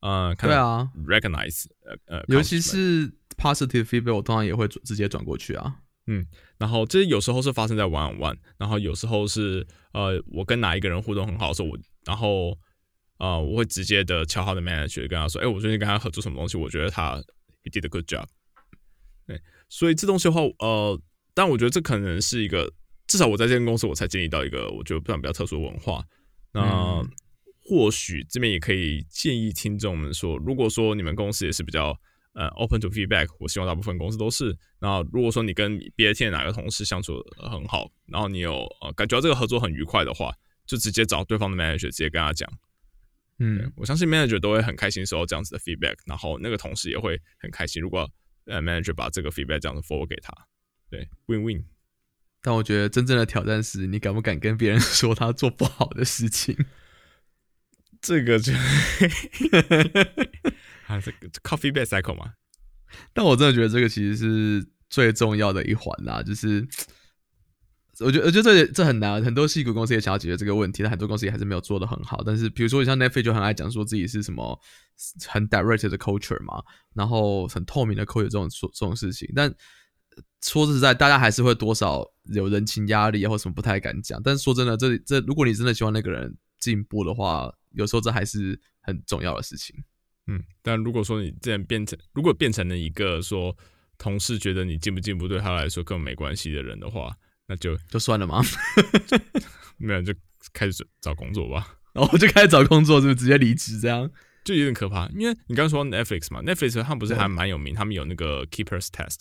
[0.01, 1.65] 呃，看对啊，recognize，
[2.07, 5.79] 呃呃，尤其是 positive feedback，我通常也会直接转过去啊。
[6.05, 6.23] 嗯
[6.59, 12.55] 然后这有时候是发生在 one on one，然后有时候是呃，我跟哪一个人互动很好的时候，我然后
[13.17, 17.15] 呃，我会直接的敲他的 manager 跟他说，哎，我最近跟他合作什么东西，我觉得他
[17.63, 18.25] he did a good job。
[19.73, 21.01] 对，所以这东西的话，呃，
[21.33, 22.71] 但我觉得这可能是一个，
[23.07, 26.03] 至少我在这间公司我才建立到一个我觉得算比较特殊的文化。
[26.53, 27.09] 那、嗯
[27.65, 31.97] 或许这边也可以建议听众们说，如果说你们公司也是比较
[32.33, 34.53] 呃 open to feedback，我希望大部分公司都是。
[34.79, 42.51] 然后如果说你跟别的 team 哪个同事相处很好，然后你有呃感觉到这个合作很愉快的话，就直接找对方的 manager 直接跟他讲。
[43.39, 48.11] 嗯，我相信 manager 都会很开心收到这样子的 feedback，然后那个同事也会很开心，如果
[48.45, 50.33] 呃 manager 把这个 feedback 这样子 forward 给他，
[50.89, 51.65] 对，win win。
[52.41, 56.55] 但我觉得真正的挑战是你敢不敢跟别人 说他做不好的事情。
[58.01, 58.51] 这个就
[60.87, 62.33] 啊，这个 coffee back cycle 嘛，
[63.13, 66.67] 但我真的觉得这个其实是最重要的一环啦，就是
[68.03, 72.21] 我觉得我觉得这这很难，很多戏骨公司也想要解决这个问题，但很多公司也还是没有做的很好。
[72.25, 74.59] 但是比如说像 Netflix 就很爱讲说自己是什么
[75.27, 76.61] 很 direct 的 culture 嘛，
[76.93, 79.53] 然后很透明的 culture 这种这种事情，但
[80.41, 84.21] 说实在，大家还是会多少有人情压力，或什么不太敢讲。
[84.21, 89.75] 但是说真的，这这如果你真的希望那个人进步的话，有时候这还是很重要的事情。
[90.27, 93.55] 嗯，但如果说你这样变成，如果变成了一个说
[93.97, 97.15] 同事觉得你进不进步对他来说根本没关系的人的话，
[97.53, 98.41] 那就就算了吗？
[99.77, 100.11] 没有就
[100.53, 104.09] 开始找工作吧，然后我就开始找工作，是不是直接离职这样？
[104.43, 105.07] 就有点可怕。
[105.09, 109.19] 因为你刚刚说 Netflix 嘛，Netflix 他们不是还蛮有名，他们有那个 Keepers Test，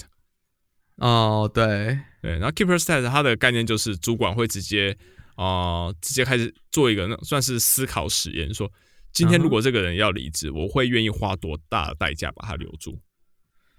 [0.96, 4.96] 哦，对，对，然后 Keepers Test 它的概念就是主管会直接
[5.34, 5.44] 啊、
[5.86, 8.72] 呃直接开始做一个那算是思考实验，说
[9.12, 12.98] 今天如果这个人要离职，我会愿意花多大的代价把他留住。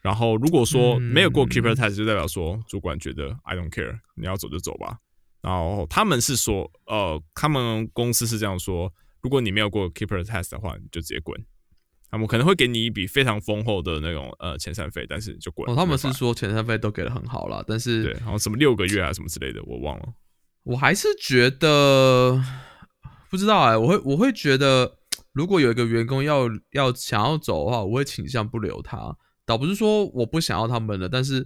[0.03, 4.99] 然后如果说没有过嗯 Keeper Test，就代表说主管觉得 I don't care，你要走就走吧。
[5.41, 11.43] 然后他们是说，呃，他们公司是这样说，如果你没有过 Keeper Test 的话，你就直接滚。
[12.11, 15.67] 他们可能会给你一笔非常丰厚的那种呃遣散费，但是就滚。
[15.67, 20.13] 哦，他们是说遣散费都给的很好啦，但是对，然后什么六个月啊什么之类的，我忘了。
[20.63, 22.39] 我还是觉得
[23.29, 24.99] 不知道哎、我会我会觉得，
[25.31, 29.17] 如果有一个员工要要想要走的话，我会倾向不留他。
[29.45, 31.45] 倒不是说我不想要他们了，但是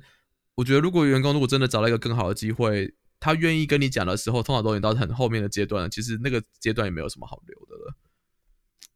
[0.55, 5.89] 我觉得如果员工如果真的找到一个更好的机会，他愿意跟你讲的时候，通常都已经到很后面的阶段了。
[5.89, 7.95] 其实那个阶段也没有什么好留的了，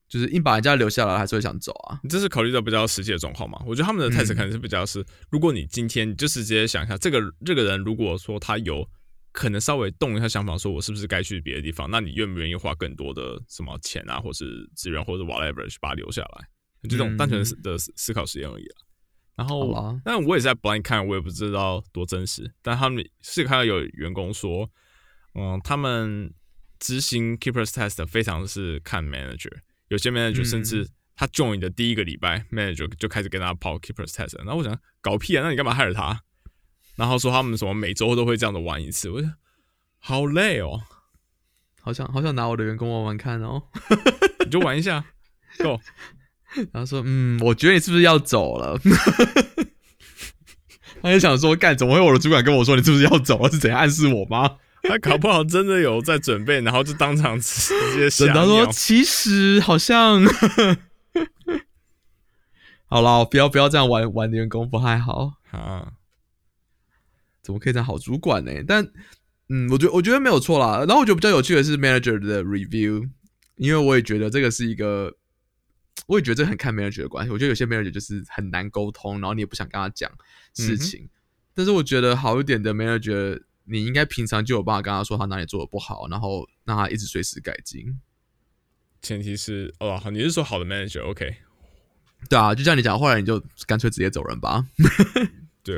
[0.08, 2.00] 就是硬把人家留下来，还是会想走啊。
[2.04, 3.60] 你这是考虑到比较实际的状况嘛？
[3.66, 8.88] 我觉得他们的态势嗯可能是比较是，如果你今天你就是直接想一下，这个这个人如果说他有
[9.32, 11.90] 可能稍微动一下想法，说我是不是该去别的地方？
[11.90, 16.48] 那你愿不愿意花更多的什么钱啊，或是资源，或者 whatever 去把它留下来？
[16.84, 18.78] 就这种单纯的思思考实验而已啊。
[19.36, 22.54] 然后，但我也在 blind 看，我也不知道多真实。
[22.62, 24.70] 但他们是看到有员工说，
[25.34, 26.34] 嗯，他们
[26.80, 29.52] 执行 keepers test 非常是看 manager，
[29.88, 34.38] 有些 manager 甚至他 join 的第一个礼拜，manager 就开始跟他跑 keepers test。
[34.40, 36.22] 然后我想搞屁啊，那你干嘛害了他？
[36.98, 39.34] 然后说他们什么每周都会这样子玩一次，我想
[39.98, 40.82] 好累哦，
[41.82, 43.64] 好想好想拿我的员工玩玩看哦，
[44.46, 45.06] 你就玩一下
[45.58, 45.80] ，Go。
[46.72, 48.80] 然后说，嗯，我觉得你是不是要走了？
[51.02, 53.50] 他就想说，干，怎么会我的主管跟我说你是不是要走了？
[53.50, 54.58] 是怎样暗示我吗？
[54.84, 58.28] 他搞不好真的有在准备，然后就当场直接想。
[58.30, 60.24] 他说，其实好像，
[62.86, 65.94] 好了，不要不要这样玩玩员工不太好啊。
[67.42, 68.52] 怎么可以当好主管呢？
[68.68, 68.86] 但，
[69.50, 70.80] 嗯，我觉得我觉得没有错啦。
[70.80, 73.10] 然后我觉得比较有趣的是 manager 的 review，
[73.56, 75.16] 因为我也觉得这个是一个。
[76.08, 77.32] 我也觉得这很看 manager 的关系。
[77.32, 80.12] 我觉得有些 manager 就是很难沟通，然后你也不想跟他讲
[80.54, 81.10] 事情。
[81.54, 88.00] 但是我觉得好一点的 manager，你应该平常就有办法跟他说他哪里做的不好，然后让他一直随时改进。
[89.02, 91.36] 前提是哦，好，你是说好的 manager？OK？
[92.30, 94.66] 对啊，就像你讲，后来你就干脆直接走人吧。
[95.64, 95.78] 对，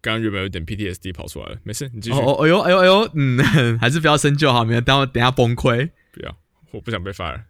[0.00, 1.58] 刚刚有没有有点 PTSD 跑出来了？
[1.62, 2.16] 没事，你继续。
[2.16, 3.38] 哦，哎呦，哎呦，哎呦，嗯，
[3.78, 5.90] 还是不要深究哈，免得等等下崩溃。
[6.12, 6.36] 不要，
[6.72, 7.42] 我不想被 fire。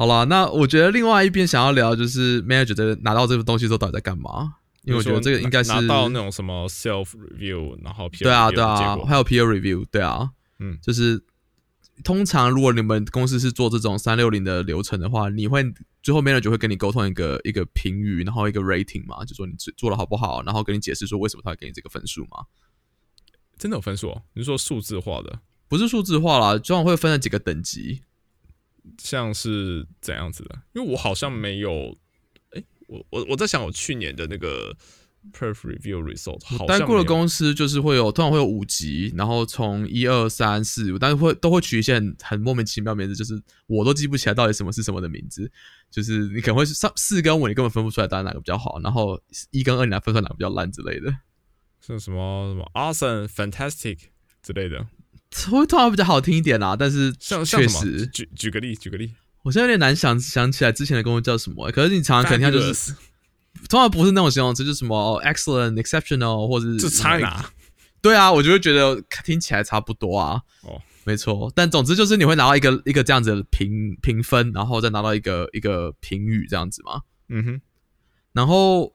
[0.00, 4.54] 好了，那我觉得另外一边想要聊就是 manager 在拿到这个东西之后到底在干嘛？
[4.84, 11.22] 因为我觉得这个应该是拿到那种什么 self review，然后对啊对啊，还有 peer review，对啊，嗯，就是
[12.02, 15.62] 通常如果你们公司是做这种三六零的流程的话，你会
[16.02, 22.46] 最后 manager 会跟你沟通一个一个评语，然后一个 rating 嘛，就说你做做的好不好，然后跟你解释说为什么他会给你这个分数嘛？
[23.58, 24.18] 真的有分数？
[24.32, 25.40] 你说数字化的？
[25.68, 28.00] 不是数字化啦，通常会分了几个等级。
[28.98, 30.62] 像是怎样子的？
[30.74, 31.96] 因为我好像没有，
[32.50, 34.76] 哎，我我我在想，我去年的那个
[35.32, 45.50] perf review result，好待过的公司就是会有，通常会有五级，然后从一二三四五，但是会都会取一些很很莫名其妙名字，就是我都记不起来到底什么是什么的名字。
[45.90, 51.14] 就是你可能会是上四跟五，你根本分不出来到底哪个比较好，然后一跟二你来分出来哪个比较烂之类的，
[51.80, 53.98] 是什么什么 awesome fantastic
[54.42, 54.86] 之类的。
[55.50, 59.12] 会通常比较好听一点啦，但是确实，举举个例，举个例，
[59.42, 61.70] 我现在有点难想想起来之前的公司叫什么。
[61.70, 62.92] 可是你常常肯定就是，
[63.68, 67.48] 通常不是那种形容词，就是什么 excellent、exceptional 或者是这差哪？
[68.02, 70.42] 对啊，我就会觉得听起来差不多啊。
[70.62, 77.02] 哦，没错，但总之就是你会拿到一个一个这样子的评评分，然后再拿到一个一个评语这样子嘛。
[77.28, 77.60] 嗯哼，
[78.32, 78.92] 然后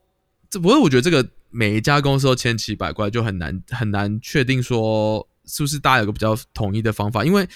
[0.49, 5.25] 这不过我觉得这个每一家公司都千奇百怪，就很难很难确定说。
[5.47, 7.23] 是不是大家有个比较统一的方法？
[7.23, 7.47] 因为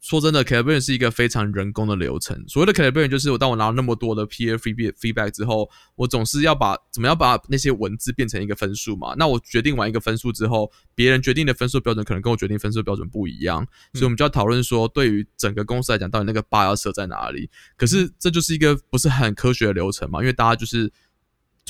[0.00, 2.40] 说真的，calibration 是一个非常人工的流程。
[2.46, 9.16] 所谓的 calibration 就是我当我拿了那么多的 peer feedback feedback 之后，我总是要把怎么样把那些文字变成一个分数嘛？
[9.18, 17.50] 那我决定完一个分数之后，别人决定的分数标准可能跟我决定分数标准不一样，所以我们就要讨论说，对于整个公司来讲，到底那个 bar 要设在哪里？
[17.76, 20.20] 可是这就是一个不是很科学的流程嘛？
[20.20, 20.90] 因为大家就是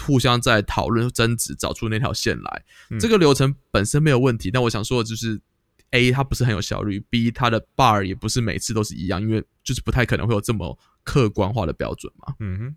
[0.03, 2.64] 互相在讨论争执，找出那条线来。
[3.01, 5.41] 这个流程本身没有问题，但我想说的就是。
[5.90, 12.35] A 它不是很有效率，B 它的 bar 也不是每次都是一样，因为就是不太可能会有这么客观化的标准嘛。
[12.40, 12.77] 嗯哼。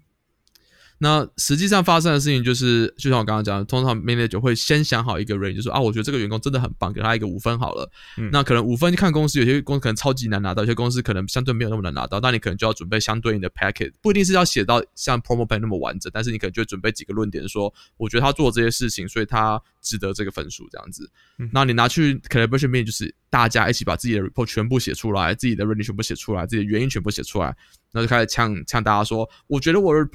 [1.04, 7.90] 那实际上发生的事情就是，就像我刚刚讲，通常 manager 会先想好一个 range，就说啊，我觉得这个员工真的很棒，给他一个五分好了。
[8.32, 21.10] 那可能五分看公司，有些公司可能超级难拿到，有些公司可能相对没有那么难拿到，那你可能就要准备相对应的 packet，不一定是要写到像 promo plan 那么完整，但是你可能就准备几个论点，说我觉得他做这些事情，所以他值得这个分数这样子。
[21.52, 27.56] 那你拿去 calibration 面，就是大家一起把自己的 report 全部写出来，自己的 range 全部写出来，自己的原因全部写出来。
[27.92, 30.10] 然后就开始呛呛大家说，我觉得我的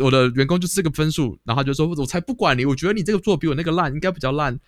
[0.00, 4.58] 我的员工就是这个分数，然后就说，我才不管你，我觉得你这个做比我那个烂，应该比较烂，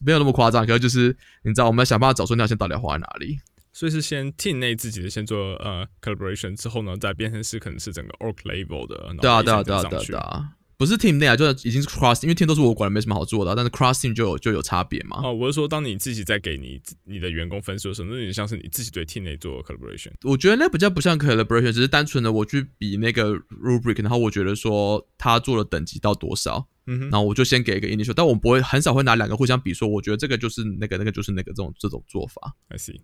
[0.00, 0.66] 没有那么夸张。
[0.66, 3.38] 可是就是你知道，我们要想办法找出那条线到底要画在哪里。
[3.72, 8.96] 所以是先 team 内自己的先做呃 collaboration，之后呢，再变成是可能是整个 org level 的。
[9.20, 10.55] 对啊，对啊，对啊，对啊。
[10.78, 13.56] 不是 team 内啊，就是已经是 cross，因为 team 都是我管的，没什么好做的。
[13.56, 15.22] 但是 cross team 就有就有差别嘛。
[15.24, 20.10] 哦，我是说，当你自己在给你你的员工分数的时候，那有点像是你自己对 team 内做 collaboration。
[20.22, 32.54] 我觉得那比较不像 collaboration，只是单纯的我去比那个 rubric，然后我觉得说他做的等级到多少，嗯哼，然后我就先给一个 initial，但我不会很少会拿两个互相比，说我觉得这个就是那个，那个就是那个这种这种做法。
[32.68, 33.00] I see，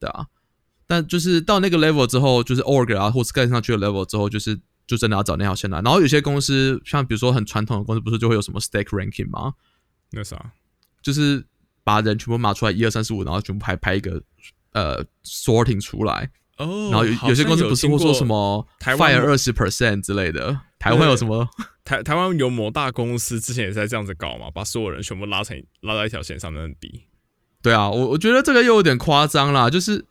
[0.00, 0.26] 对啊，
[0.88, 4.60] 但就是到那个 level 之后，就是 org 啊，或是更上去的 level 之后，就是。
[4.88, 9.52] 就真的要找那条线来，然后有些公司，像比如说很传统的公司，不是就会有什么 stack ranking 吗？
[10.10, 10.50] 那啥，
[11.02, 11.44] 就是
[11.84, 14.20] 把人全部码出来，一二三四五，然后全部排排一个
[14.72, 16.30] 呃 sorting 出来。
[16.56, 21.48] 哦，然后有有些公司不是会说什么台湾 fire 二十 percent 之类的，台湾有什么？
[21.84, 27.04] 台台湾有某大公司之前也是在这样子搞嘛，把所有人全部拉成拉到一条线上面比。
[27.62, 30.04] 对啊，我我觉得这个又有点夸张啦，就是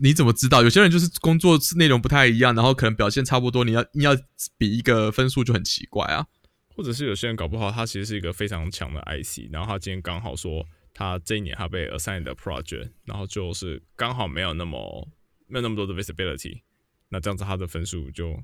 [0.00, 0.62] 你怎么知道？
[0.62, 4.16] 有些人就是工作内容不太一样，然后可能表现差不多，你要你要
[4.56, 6.26] 比一个分数就很奇怪啊。
[6.74, 10.64] 或者是有些人搞不好，他其实是一个非常强的 IC，然后他今天刚好说
[10.94, 15.08] 他这一年他被 assigned 的 project，然后就是刚好没有那么
[15.46, 16.62] 没有那么多的 visibility，
[17.08, 18.40] 那这样子他的分数就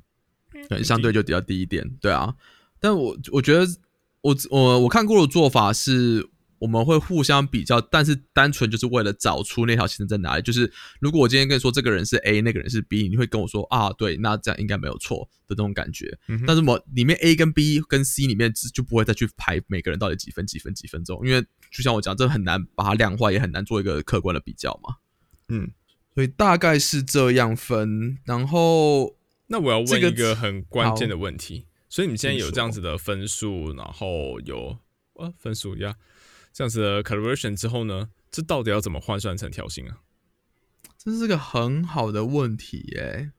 [0.68, 2.34] 对相对就比较低一点，对啊。
[2.80, 3.64] 但我我觉得
[4.20, 6.28] 我我我看过的做法是。
[6.58, 10.42] 我们会互相比较，但是单纯就是为了找出那条线在哪里。
[10.42, 16.18] 就是如果我今天跟你说这个人是 A，那个人是 B，你会跟我说啊，对，那这样应该没有错的那种感觉。
[16.46, 21.40] 但是我里面 A 跟 B 跟 C 里面就不会再去排每个人到底几分几分几分钟，因为
[21.70, 24.96] 就像我讲，这很难把它量化，也很难做一个客观的比较嘛。
[25.48, 25.70] 嗯，
[26.14, 28.18] 所以大概是这样分。
[28.24, 29.16] 然后，
[29.46, 34.78] 那我要问一个很关键的问题：所以你们现在有这样子的分数，然后有
[35.14, 35.96] 呃分数呀？
[36.58, 39.98] 这样子的 calibration 之后呢，这到底要怎么换算成条形啊？
[40.98, 43.30] 这是个很好的问题耶。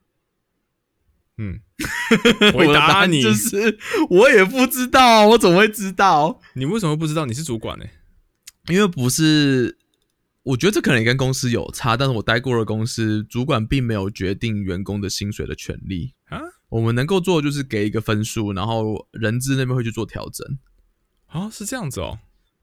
[1.38, 1.60] 嗯，
[2.56, 3.78] 回答你就是
[4.10, 6.40] 我也不知道，我怎么会知道？
[6.54, 7.26] 你为什么不知道？
[7.26, 7.86] 你是主管呢？
[8.70, 9.78] 因为不是，
[10.44, 16.40] 我觉得这可能也跟公司有差，但是我待过的公司，主管并没有决定员工的薪水的权利啊。
[16.70, 20.58] 我们能够做的就是给一个分数，然后人资那边会去做调整。
[21.26, 22.20] 啊，是这样子哦。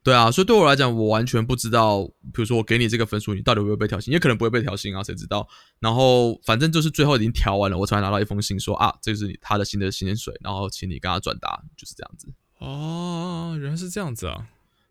[0.06, 5.48] 对啊，所以对我来讲，我完全不知道，比如说我给你这个分数，你到底会不会被调薪，也可能不会被调薪啊，谁知道？
[5.80, 12.32] 然后反正就是最后已经调完了，我才拿到一封信说啊，这是他的新的薪水，然后请你跟他转达，就是这样子。
[12.60, 14.46] 哦，原来是这样子啊。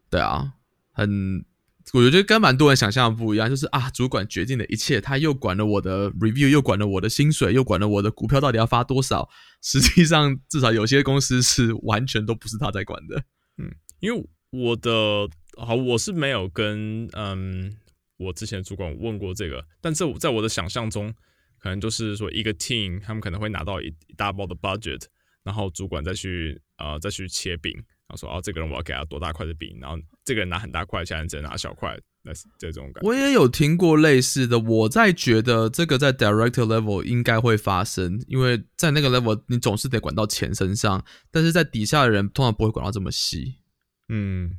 [0.09, 0.51] 对啊，
[0.91, 1.45] 很，
[1.93, 9.29] 我觉得跟蛮多人想象的不一样，就是啊，主管决定了一切，他又管了我的 review，又管了我的薪水，又管了我的股票到底要发多少。
[9.61, 13.23] 实际上，至少有些公司是完全都不是他在管的。
[13.57, 14.29] 嗯，因为。
[14.63, 17.75] 我的好，我是没有跟嗯，
[18.17, 21.13] 我之前主管问过这个，但这在我的想象中，
[21.59, 25.03] 可能就是说一个 team 他们可能会拿到一一大包的 budget，
[25.43, 33.07] 然后主管再去呃再去切饼，然后说哦这个人我要给他多大块的饼，然后这个人拿很大块，其他人只能拿小块，那是这种感觉。
[33.07, 43.55] 我也有听过类似的，我在觉得这个在 director level 应该会发生，因为在那个 level 你总是得管到钱身上，但是在底下的人通常不会管到这么细。
[44.09, 44.51] 嗯，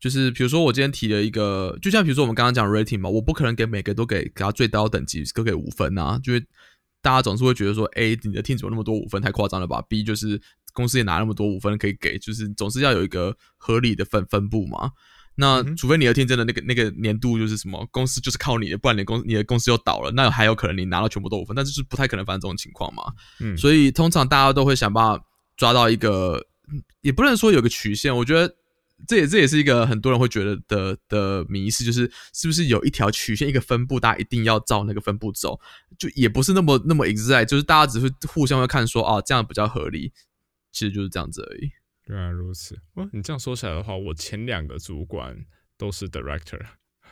[0.00, 6.46] 就是比如说我今天提了一个，就像比如说我们刚刚讲 rating 嘛，我不可能给每个都给给他最高等级都给五分啊，就是
[7.02, 10.40] 大家总是会觉得说，A 你的 team 怎么那么多五分，太夸张了吧？B 就是
[10.72, 14.90] 公司也拿那么多五分可以给，就是总是要有一个合理的分分布嘛。
[15.36, 23.04] 那除非你的 team 真的那个那个年度就是什么公司就是靠你的，不然你公你的公司又倒了，那还有可能你拿到全部都五分，但是是不太可能发生这种情况嘛。
[23.40, 25.24] 嗯，所以通常大家都会想办法
[25.56, 26.40] 抓到一个，
[27.00, 28.54] 也不能说有个曲线，我觉得。
[29.06, 35.60] 这也这也是一个很多人会觉得的的迷思，就是是不是有一条曲线一个分布，大家一定要照那个分布走，
[35.98, 40.12] 就也不是那么那么 exact，就是大家只是互相会看说啊这样比较合理，
[40.72, 41.70] 其实就是这样子而已。
[42.06, 45.36] 原来如此，哇，你这样说起来的话，我前两个主管
[45.76, 46.60] 都是 director，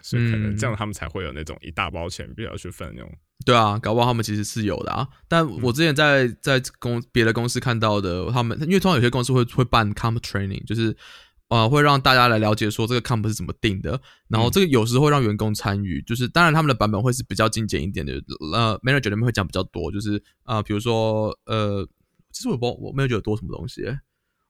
[0.00, 3.12] 所以可能这样他们才会有那种一大包钱必须要去分那种。
[3.44, 5.06] 对啊，搞不好他们其实是有的啊。
[5.28, 10.96] 但我之前在在公别的公司看到的，他们因为通常有些公司会会办 comp training，就是。
[11.52, 18.14] 呃，会让大家来了解说这个 comp 是怎么定的，然后这个有时会让员工参与，就是当然他们的版本会是比较精简一点的，
[18.54, 21.86] 呃，manager 里面会讲比较多，就是啊，比如说呃，
[22.32, 23.82] 其实我不我没有觉得多什么东西，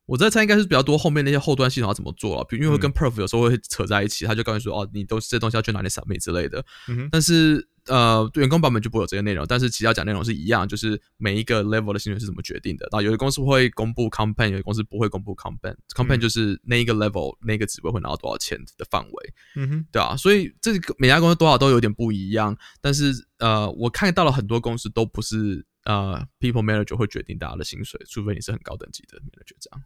[0.07, 6.65] 我在猜应该是比较多后面那些后端系统要怎么做了，比如因为跟 perf 有时候会扯在一起，他就告诉你说哦，你都这东西要去哪里 submit 之类的，
[7.11, 7.69] 但是。
[7.87, 12.87] 呃，员工版本就不会有这些内容，但是其他讲内容是一样，就是每一个 level 的薪水是怎么决定的。
[12.93, 15.75] 然后有的公司会公布 campaign，有的公司不会公布 campaign。
[15.97, 20.17] campaign 就是那一个 level 那个职位会拿到多少钱的范围，嗯哼，对啊。
[20.17, 29.83] 所以这个每家公司多少都有点不一样，但是呃，我看到了很多公司都不是呃 people manager 会决定大家的薪水，除非你是很高等级的 manager 这样。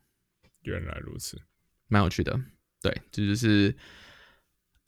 [0.65, 1.41] 原来如此，
[1.89, 2.39] 蛮有趣的。
[2.83, 3.75] 对，这就是。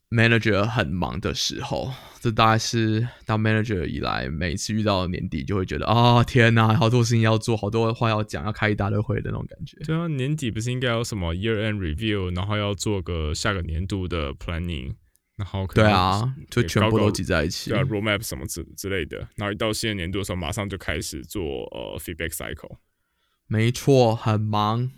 [0.09, 9.77] Manager 很忙的时候，这大概是当 manager 以来，每次遇到年底就会觉得啊，天哪，好多事情要做，好多话要讲，要开一大堆会的那种感觉。
[9.85, 14.95] 对啊，年底不是应该有什么 year end review，然后要做个下个年度的 planning，
[15.37, 22.77] 然后对啊，就全部都挤在一起，对啊，roadmap 什么之之类的，然后一到新的年度的时候，马上就开始做呃 feedback cycle。
[23.45, 24.91] 没错，很忙。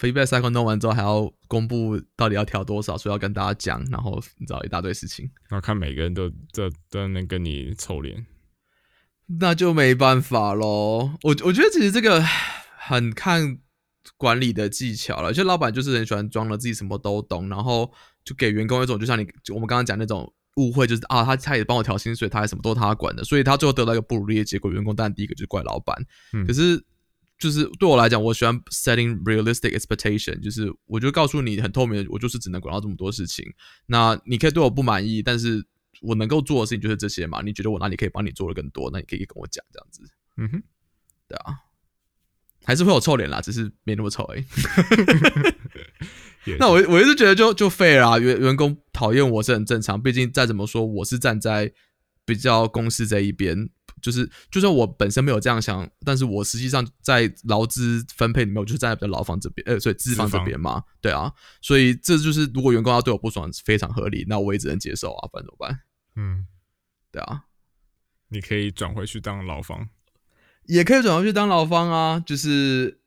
[0.00, 8.24] Feedback cycle 弄完之后，还要公布到底要调多少，所以要跟大家讲，然后你知道一大堆事情，然后看每个人都在在那边跟你臭脸，
[9.38, 11.10] 那就没办法喽。
[11.22, 12.24] 我我觉得其实这个
[12.78, 13.58] 很看
[14.16, 17.92] 管理的技巧了，就老板就是很喜欢装了自己什么都懂，然后
[18.24, 24.70] 就给员工一种就像你我们刚刚讲那种误会，就是啊他他也帮我调薪水，他还什么都是他管的，所以他最后得到一个不如意的结果。
[24.72, 25.96] 员工当然第一个就是怪老板，
[26.32, 26.82] 嗯可是
[27.40, 33.44] 就是对我来讲，我喜欢 setting realistic expectation，就是我就告诉你很透明，我就是只能管到这么多事情。
[33.86, 35.64] 那你可以对我不满意，但是
[36.02, 37.40] 我能够做的事情就是这些嘛。
[37.42, 40.02] 你觉得我哪里可以帮你做的更多，那你可以跟我讲这样子，
[40.36, 40.62] 嗯哼，
[41.26, 41.54] 对啊，
[42.62, 44.44] 还是会有臭脸啦，只是没那么臭而已。
[46.58, 51.72] 那我我一直觉得就就废了啊，员员工讨厌我是很正常，毕竟再怎么说我是站在
[52.24, 53.70] 比较公司这一边，
[54.00, 65.80] 就是就算我本身没有这样想，但是我实际上在劳资分配里面，我就是站在比较劳方这边，呃，所以资方这边嘛，对啊，所以这就是如果员工要对我不爽，非常合理，那我也只能接受啊，不然怎么办？
[66.16, 66.46] 嗯，
[67.10, 67.44] 对啊，
[68.28, 69.88] 你可以转回去当劳方。
[70.66, 72.99] 也可以转回去当劳方啊，就是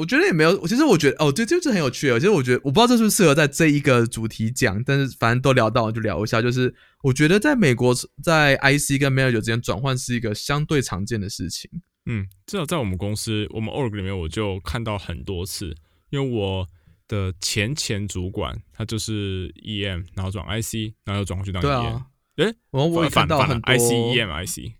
[0.00, 2.18] 我觉得也没有，其实我觉得哦，对这这很有趣哦。
[2.18, 6.40] 其实我觉得我不知道这是不是适合在这一个主题讲，但是反正都聊到就聊一下。
[6.40, 11.70] 就是我觉得在美国，在 IC 跟 manager 之间转换是一个相对常见的事情。
[12.06, 15.76] 嗯，至少在我们公司，我们 org 里面，我就看到很多次，
[16.08, 16.66] 因为我
[17.06, 21.66] 的前前主管他就是 EM，然后转 IC，然后又转回去当 EM。
[21.66, 24.72] 对啊，诶我我也看到很多 IC EM IC。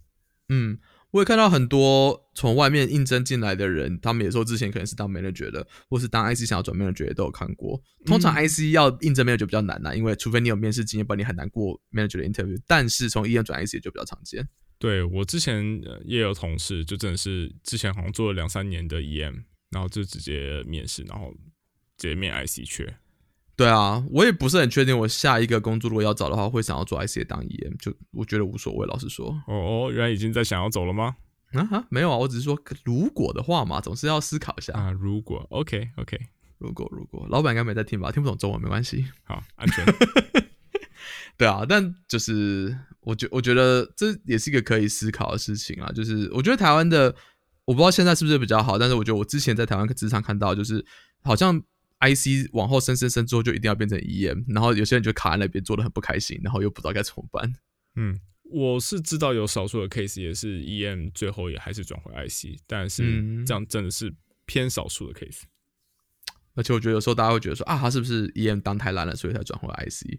[0.48, 0.78] 嗯，
[1.12, 7.82] 我也看到很多从外面应征进来的人，他们也说之前可能是当 manager 的，或是当 IC 想要转 manager 的都有看过。
[8.06, 12.56] 通常嗯 IC 要应征 manager 比较难呐、因为除非你有面试经验，不然你很难过 manager 的 interview。
[12.66, 14.48] 但是从 EM 转 IC 就比较常见。
[14.78, 21.34] 对我之前呃也有同事，就真的是之前好像做了两三年的 EM，然后就直接面试，然后
[21.98, 22.96] 直接面 IC 缺。
[23.60, 28.86] 对啊，我也不是很确定，我下一个工作如果要找的话，会想要做 IC 当 EM，就我觉得无所谓。
[28.86, 31.14] 老实说，哦哦，原来已经在想要走了吗？
[31.52, 34.72] 啊哈，没有啊，我只是说如果的话嘛，总是要思考一下。
[34.72, 36.18] 啊，如果 OK OK，
[36.56, 39.04] 如果如果老板应该没在听吧，听不懂中文没关系。
[39.24, 39.84] 好，安全。
[41.36, 45.92] 对啊，但就是我觉我觉得这也是一个可以思考的事情啊。
[45.92, 47.14] 就是我觉得台湾的，
[47.66, 50.82] 我不知道现在是不是比较好，但是我觉得我之前在台湾职场看到，就是
[51.22, 51.62] 好像
[52.00, 57.52] IC 往后升升升之后就一定要变成 EM，然后有些人就卡在那边做的很不开心，然后又不知道该怎么办。
[57.96, 64.14] 嗯，我是知道有少数的 case 也是 EM 最后也还是转回 IC，但是嗯这样真的是
[64.46, 65.42] 偏少数的 case。
[66.54, 70.18] 而且我觉得有时候大家会觉得说啊，他是不是 EM 当太烂了，所以才转回 IC？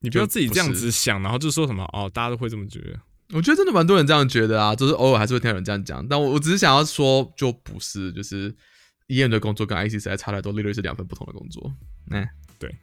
[0.00, 3.00] 你不要自己这样子想，然后就说什么哦，大家都会这么觉得。
[3.32, 6.06] 我觉得真的蛮多人这样觉得啊，就是偶尔还是会听到人这样讲。
[6.06, 8.54] 但我我只是想要说，就不是，就是
[9.08, 11.72] EM 的工作跟 IC 实在差太多，literally 是两份不同的工作。
[12.10, 12.26] 嗯，
[12.58, 12.74] 对。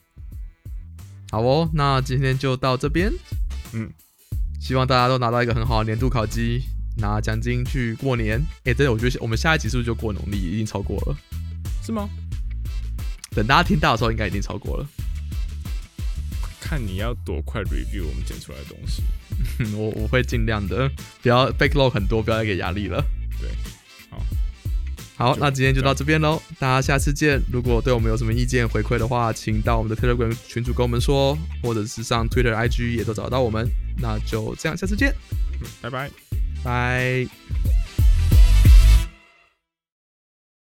[1.32, 3.12] 好哦，那今天就到这边。
[3.74, 3.90] 嗯，
[4.60, 6.62] 希望大家都拿到一个很好的年度考绩，
[6.98, 8.40] 拿奖金去过年。
[8.66, 10.38] 诶，真的，我觉得我们下一集是不是就过农历？
[10.38, 11.18] 已经超过了。
[11.84, 12.10] 是吗？
[13.32, 14.88] 等大家听到的时候，应该已经超过了。
[16.60, 19.02] 看你要多快 review 我们剪出来的东西。
[19.60, 20.90] 嗯 我我会尽量的，
[21.22, 23.04] 不要 backlog 很多，不要再给压力了。
[23.40, 23.50] 对，
[25.22, 27.40] 好，那今天就到这边喽，大家下次见。
[27.52, 33.70] 如果对我们有什么意见回馈的话，请到我们的 Telegram 群组跟我们说，或者是上 Twitter、IG 也都找得到我们。
[34.00, 35.14] 那就这样，下次见，
[35.62, 36.10] 嗯，拜拜。
[36.64, 37.81] 拜。